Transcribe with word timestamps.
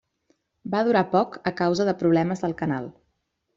Va 0.75 0.81
durar 0.87 1.03
poc 1.11 1.37
a 1.53 1.53
causa 1.61 1.87
de 1.91 1.95
problemes 2.01 2.45
del 2.47 2.59
canal. 2.65 2.91